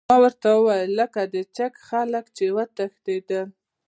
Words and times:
ما 0.09 0.15
ورته 0.23 0.47
وویل: 0.55 0.91
لکه 0.99 1.21
د 1.33 1.35
چیک 1.55 1.73
خلک، 1.87 2.25
چې 2.37 2.45
وتښتېدل. 2.57 3.47